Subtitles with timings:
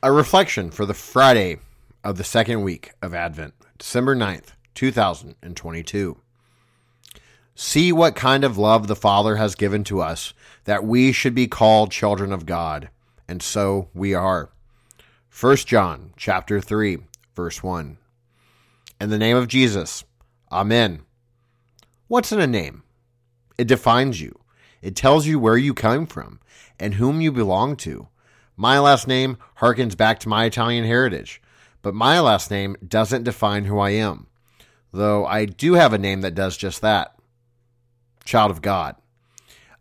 [0.00, 1.58] A reflection for the Friday
[2.04, 6.16] of the second week of Advent, December 9th, 2022.
[7.56, 10.34] See what kind of love the Father has given to us
[10.66, 12.90] that we should be called children of God,
[13.26, 14.50] and so we are.
[15.40, 16.98] 1 John chapter 3,
[17.34, 17.98] verse 1.
[19.00, 20.04] In the name of Jesus.
[20.52, 21.00] Amen.
[22.06, 22.84] What's in a name?
[23.58, 24.38] It defines you.
[24.80, 26.38] It tells you where you come from
[26.78, 28.06] and whom you belong to.
[28.60, 31.40] My last name harkens back to my Italian heritage,
[31.80, 34.26] but my last name doesn't define who I am,
[34.92, 37.14] though I do have a name that does just that
[38.24, 38.96] Child of God.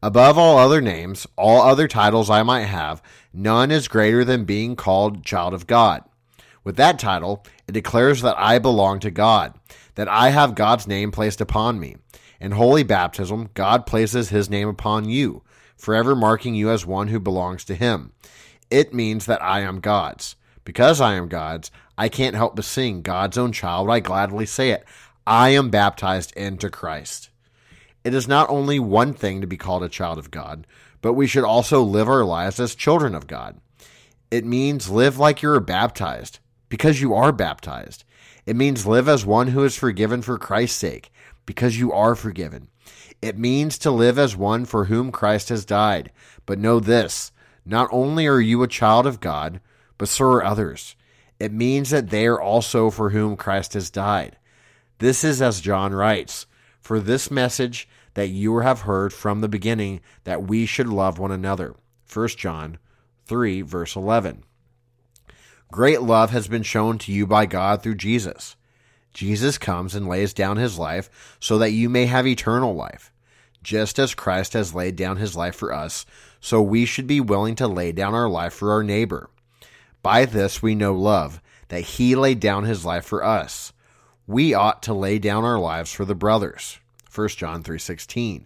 [0.03, 3.01] Above all other names, all other titles I might have,
[3.33, 6.03] none is greater than being called Child of God.
[6.63, 9.55] With that title, it declares that I belong to God,
[9.95, 11.95] that I have God's name placed upon me.
[12.39, 15.41] In holy baptism, God places his name upon you,
[15.75, 18.11] forever marking you as one who belongs to him.
[18.69, 20.35] It means that I am God's.
[20.63, 23.89] Because I am God's, I can't help but sing God's own child.
[23.89, 24.85] I gladly say it.
[25.25, 27.29] I am baptized into Christ.
[28.03, 30.67] It is not only one thing to be called a child of God,
[31.01, 33.59] but we should also live our lives as children of God.
[34.29, 36.39] It means live like you are baptized,
[36.69, 38.03] because you are baptized.
[38.45, 41.11] It means live as one who is forgiven for Christ's sake,
[41.45, 42.67] because you are forgiven.
[43.21, 46.11] It means to live as one for whom Christ has died.
[46.45, 47.31] But know this
[47.67, 49.59] not only are you a child of God,
[49.97, 50.95] but so are others.
[51.39, 54.37] It means that they are also for whom Christ has died.
[54.99, 56.47] This is as John writes
[56.79, 61.31] For this message that you have heard from the beginning, that we should love one
[61.31, 61.75] another.
[62.11, 62.79] 1 John
[63.25, 64.43] 3, verse 11.
[65.71, 68.55] Great love has been shown to you by God through Jesus.
[69.13, 73.11] Jesus comes and lays down his life so that you may have eternal life.
[73.63, 76.05] Just as Christ has laid down his life for us,
[76.39, 79.29] so we should be willing to lay down our life for our neighbor.
[80.01, 83.73] By this we know love, that he laid down his life for us.
[84.25, 86.79] We ought to lay down our lives for the brothers.
[87.09, 88.45] 1 John 3:16.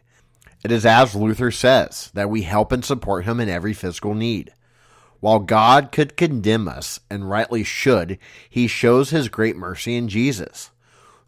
[0.64, 4.54] It is as Luther says that we help and support him in every physical need.
[5.20, 8.18] While God could condemn us, and rightly should,
[8.50, 10.72] he shows his great mercy in Jesus.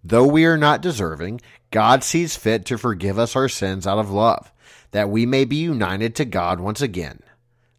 [0.04, 1.42] Though we are not deserving,
[1.74, 4.52] God sees fit to forgive us our sins out of love,
[4.92, 7.20] that we may be united to God once again.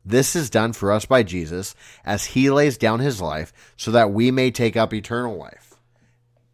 [0.05, 4.11] This is done for us by Jesus, as he lays down his life so that
[4.11, 5.75] we may take up eternal life.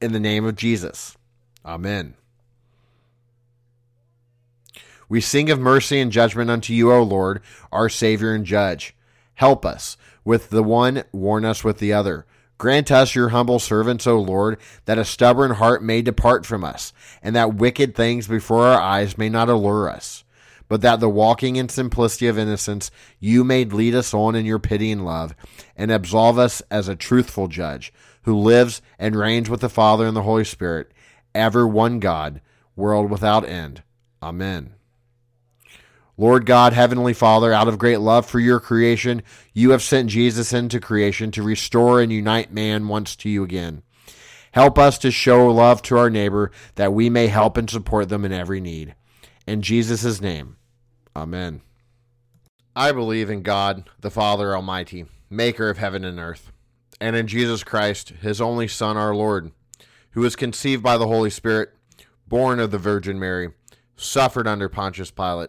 [0.03, 1.17] In the name of Jesus.
[1.65, 2.13] Amen.
[5.09, 7.41] We sing of mercy and judgment unto you, O Lord,
[7.73, 8.95] our Savior and Judge.
[9.37, 9.97] Help us
[10.27, 12.27] with the one, warn us with the other.
[12.61, 16.93] Grant us, your humble servants, O Lord, that a stubborn heart may depart from us,
[17.23, 20.25] and that wicked things before our eyes may not allure us,
[20.69, 24.59] but that the walking in simplicity of innocence you may lead us on in your
[24.59, 25.35] pity and love,
[25.75, 27.95] and absolve us as a truthful judge,
[28.25, 30.93] who lives and reigns with the Father and the Holy Spirit,
[31.35, 32.43] ever one God,
[32.77, 33.83] world without end.
[34.23, 34.75] Amen.
[36.21, 39.23] Lord God, Heavenly Father, out of great love for your creation,
[39.55, 43.83] you have sent Jesus into creation to restore and unite man once to you again.
[44.53, 48.27] Help us to show love to our neighbor that we may help and support them
[48.27, 48.95] in every need.
[49.47, 50.59] In Jesus' name,
[51.17, 51.63] Amen.
[52.77, 56.53] I believe in God, the Father Almighty, maker of heaven and earth,
[57.01, 59.53] and in Jesus Christ, his only Son, our Lord,
[60.11, 61.71] who was conceived by the Holy Spirit,
[62.29, 63.53] born of the Virgin Mary,
[63.97, 65.49] suffered under Pontius Pilate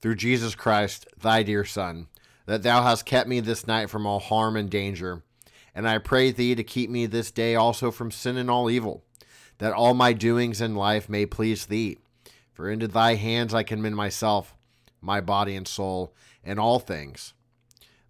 [0.00, 2.06] through Jesus Christ, thy dear Son,
[2.46, 5.22] that thou hast kept me this night from all harm and danger.
[5.74, 9.04] And I pray thee to keep me this day also from sin and all evil,
[9.58, 11.98] that all my doings in life may please thee.
[12.52, 14.54] For into thy hands I commend myself,
[15.00, 17.34] my body and soul, and all things.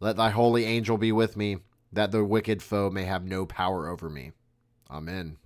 [0.01, 1.59] Let thy holy angel be with me,
[1.93, 4.33] that the wicked foe may have no power over me.
[4.91, 5.37] Amen.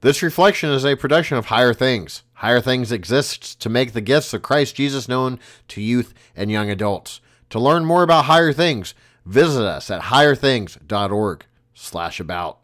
[0.00, 2.22] This reflection is a production of Higher Things.
[2.34, 6.70] Higher Things exists to make the gifts of Christ Jesus known to youth and young
[6.70, 7.20] adults.
[7.50, 8.94] To learn more about Higher Things,
[9.26, 12.60] visit us at higherthings.org slash about.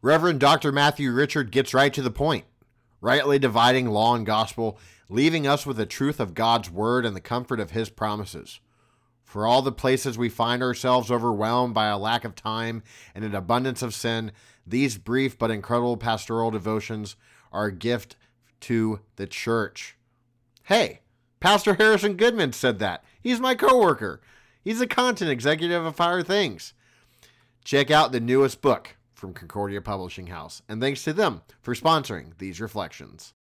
[0.00, 0.72] Reverend Dr.
[0.72, 2.44] Matthew Richard gets right to the point,
[3.00, 7.20] rightly dividing law and gospel, leaving us with the truth of God's word and the
[7.20, 8.58] comfort of his promises.
[9.32, 12.82] For all the places we find ourselves overwhelmed by a lack of time
[13.14, 14.30] and an abundance of sin,
[14.66, 17.16] these brief but incredible pastoral devotions
[17.50, 18.16] are a gift
[18.60, 19.96] to the church.
[20.64, 21.00] Hey,
[21.40, 23.04] Pastor Harrison Goodman said that.
[23.22, 24.20] He's my coworker.
[24.60, 26.74] He's a content executive of Higher Things.
[27.64, 32.36] Check out the newest book from Concordia Publishing House, and thanks to them for sponsoring
[32.36, 33.32] these reflections.